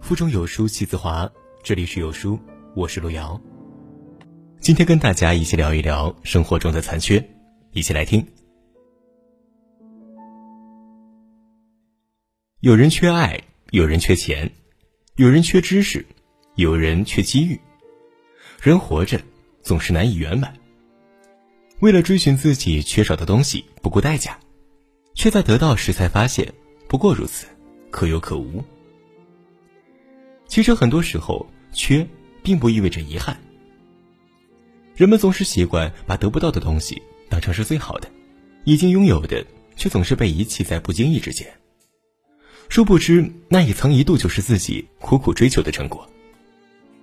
[0.00, 1.30] 腹中有书气自华，
[1.62, 2.38] 这里是有书，
[2.76, 3.40] 我是路遥。
[4.60, 7.26] 今天跟大家一起聊一聊生活中的残缺，
[7.72, 8.26] 一起来听。
[12.60, 13.40] 有人缺爱，
[13.70, 14.50] 有人缺钱，
[15.16, 16.04] 有人缺知识，
[16.54, 17.60] 有人缺机遇。
[18.62, 19.20] 人活着
[19.62, 20.54] 总是难以圆满。
[21.80, 24.38] 为了追寻自己缺少的东西，不顾代价，
[25.24, 26.52] 却在得到时才发现
[26.86, 27.46] 不过如此，
[27.90, 28.62] 可有可无。
[30.46, 32.06] 其实很多时候，缺
[32.42, 33.34] 并不意味着遗憾。
[34.94, 38.10] 人们总是习惯把得不到的东西当成是最好的，
[38.64, 39.42] 已经拥有的
[39.76, 41.50] 却总是被遗弃在不经意之间。
[42.68, 46.06] 殊不知，那也曾一度就是自己苦苦追求的成果。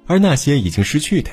[0.05, 1.31] 而那些已经失去的，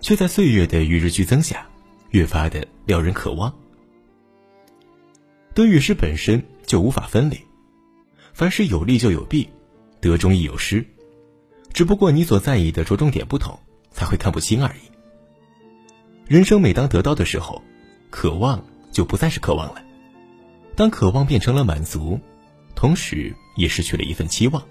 [0.00, 1.64] 却在岁月的与日俱增下，
[2.10, 3.56] 越发的撩人渴望。
[5.56, 7.40] 得与失本身就无法分离，
[8.34, 9.48] 凡事有利就有弊，
[10.02, 10.86] 得中亦有失。
[11.72, 13.58] 只不过你所在意的着重点不同，
[13.90, 14.90] 才会看不清而已。
[16.26, 17.62] 人生每当得到的时候，
[18.10, 18.62] 渴望
[18.92, 19.80] 就不再是渴望了；
[20.74, 22.20] 当渴望变成了满足，
[22.74, 24.62] 同时也失去了一份期望。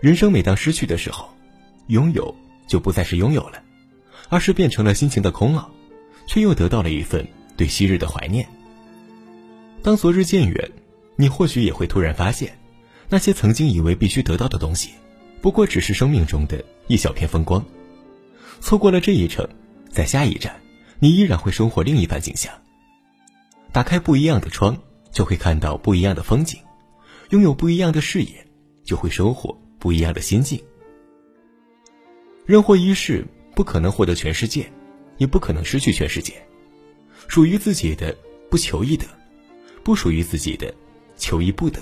[0.00, 1.28] 人生每当失去的时候，
[1.88, 2.34] 拥有
[2.66, 3.62] 就不再是拥有了，
[4.30, 5.70] 而是变成了心情的空落，
[6.26, 8.48] 却又得到了一份对昔日的怀念。
[9.86, 10.68] 当昨日渐远，
[11.14, 12.58] 你或许也会突然发现，
[13.08, 14.90] 那些曾经以为必须得到的东西。
[15.40, 17.64] 不过只是生命中的一小片风光，
[18.60, 19.48] 错过了这一程，
[19.88, 20.60] 在下一站，
[20.98, 22.52] 你依然会收获另一番景象。
[23.70, 24.76] 打开不一样的窗，
[25.12, 26.58] 就会看到不一样的风景；
[27.30, 28.44] 拥有不一样的视野，
[28.82, 30.60] 就会收获不一样的心境。
[32.44, 34.68] 人活一世，不可能获得全世界，
[35.18, 36.34] 也不可能失去全世界。
[37.28, 38.12] 属于自己的，
[38.50, 39.06] 不求一得；
[39.86, 40.74] 不属于自己的，
[41.16, 41.80] 求一不得。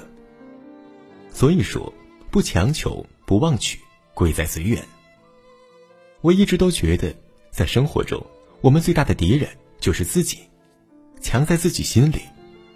[1.30, 1.90] 所以说，
[2.30, 3.06] 不强求。
[3.26, 3.78] 不忘取，
[4.12, 4.84] 贵在随缘。
[6.20, 7.16] 我一直都觉得，
[7.50, 8.22] 在生活中，
[8.60, 9.48] 我们最大的敌人
[9.80, 10.40] 就是自己。
[11.22, 12.20] 墙在自己心里，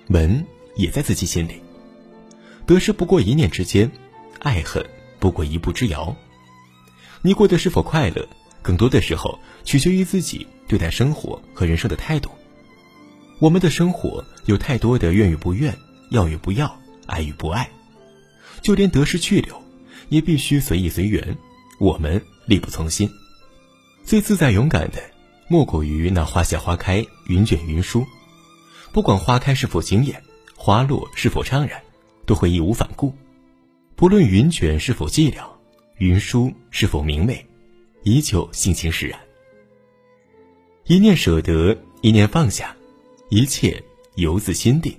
[0.06, 0.42] 门
[0.74, 1.60] 也在自己心里。
[2.64, 3.92] 得失不过一念之间，
[4.38, 4.82] 爱恨
[5.18, 6.16] 不过一步之遥。
[7.20, 8.26] 你过得是否快乐，
[8.62, 12.30] 更多的时候取决于自己对待生活和人生的态度。
[13.38, 15.76] 我们的生活有太多的愿与不愿，
[16.10, 16.76] 要与不要，
[17.06, 17.70] 爱与不爱，
[18.62, 19.62] 就连得失去留。
[20.08, 21.36] 也必须随意随缘，
[21.78, 23.10] 我们力不从心。
[24.04, 24.98] 最自在勇敢的，
[25.48, 28.06] 莫过于那花谢花开，云卷云舒。
[28.90, 30.22] 不管花开是否惊艳，
[30.56, 31.82] 花落是否怅然，
[32.24, 33.14] 都会义无反顾。
[33.96, 35.46] 不论云卷是否寂寥，
[35.98, 37.44] 云舒是否明媚，
[38.02, 39.20] 依旧心情释然。
[40.86, 42.74] 一念舍得，一念放下，
[43.28, 43.82] 一切
[44.16, 44.98] 由自心定。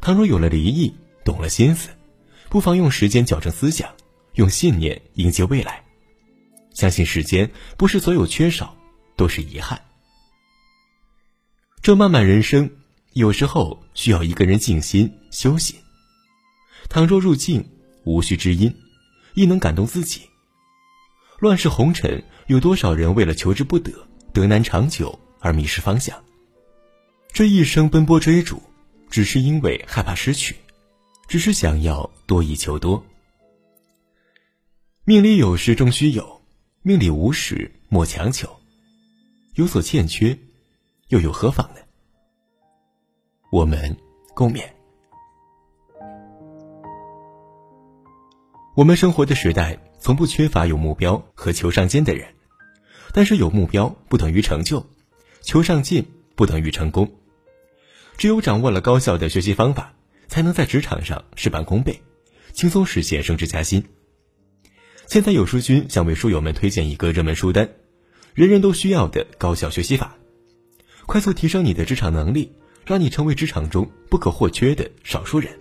[0.00, 1.88] 倘若有了离意，懂了心思。
[2.48, 3.92] 不妨用时间矫正思想，
[4.34, 5.82] 用信念迎接未来。
[6.72, 8.76] 相信时间不是所有缺少
[9.16, 9.80] 都是遗憾。
[11.80, 12.70] 这漫漫人生，
[13.12, 15.76] 有时候需要一个人静心修行。
[16.88, 17.64] 倘若入静，
[18.04, 18.74] 无需知音，
[19.34, 20.22] 亦能感动自己。
[21.40, 23.92] 乱世红尘，有多少人为了求之不得，
[24.32, 26.16] 得难长久而迷失方向？
[27.34, 28.62] 这一生奔波追逐，
[29.10, 30.54] 只是因为害怕失去。
[31.26, 33.04] 只是想要多以求多，
[35.04, 36.40] 命里有时终须有，
[36.82, 38.48] 命里无时莫强求。
[39.54, 40.38] 有所欠缺，
[41.08, 41.80] 又有何妨呢？
[43.50, 43.96] 我们
[44.32, 44.62] 共勉。
[48.76, 52.32] 我们生活的时代，从不缺乏有目标和求上进的人，
[53.12, 54.86] 但是有目标不等于成就，
[55.42, 56.06] 求上进
[56.36, 57.10] 不等于成功。
[58.16, 59.94] 只有掌握了高效的学习方法。
[60.26, 62.02] 才能在职场上事半功倍，
[62.52, 63.84] 轻松实现升职加薪。
[65.06, 67.68] 现在有书君想为书友们推荐一个热门书单，
[68.32, 70.16] 人人都需要的高效学习法，
[71.06, 72.50] 快速提升你的职场能力，
[72.86, 75.52] 让你成为职场中不可或缺的少数人。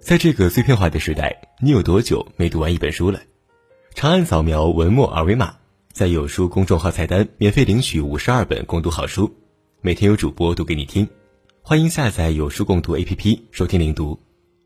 [0.00, 3.20] 在这个碎片化的时代，你有多久没读完一本书了？
[3.94, 5.57] 长按扫描文末二维码，
[5.98, 9.28] 在有书公众号菜单免费领取五十二本共读好书。
[9.80, 11.08] 每天有主播读给你听，
[11.60, 14.16] 欢迎下载有书共读 APP 收听领读。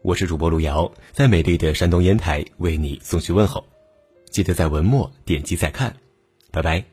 [0.02, 3.64] 我是主播路遥，在美丽的山东烟台为你送去问候。
[4.31, 5.96] 记得在文末点击再看，
[6.50, 6.92] 拜拜。